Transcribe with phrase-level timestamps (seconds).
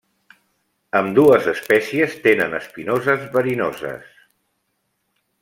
[0.99, 4.09] Ambdues espècies tenen espinoses verinoses.